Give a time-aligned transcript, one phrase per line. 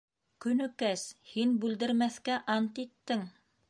[0.45, 1.03] Көнөкәс,
[1.33, 3.29] һин бүлдермәҫкә ант иттең!